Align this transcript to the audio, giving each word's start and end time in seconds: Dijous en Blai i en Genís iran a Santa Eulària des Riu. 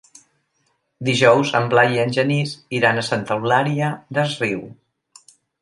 Dijous 1.09 1.51
en 1.59 1.67
Blai 1.75 1.93
i 1.97 2.01
en 2.05 2.15
Genís 2.17 2.55
iran 2.81 3.03
a 3.03 3.07
Santa 3.13 3.39
Eulària 3.39 3.95
des 4.19 4.37
Riu. 4.45 4.69